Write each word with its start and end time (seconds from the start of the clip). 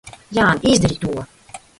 Jāni, 0.37 0.63
izdari 0.71 0.97
to! 1.03 1.11